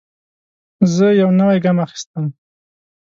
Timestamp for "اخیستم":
1.85-2.25